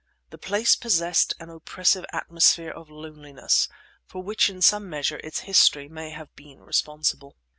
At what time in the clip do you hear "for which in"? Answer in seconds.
4.07-4.63